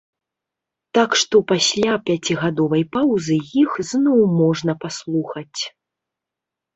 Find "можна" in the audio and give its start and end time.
4.39-4.71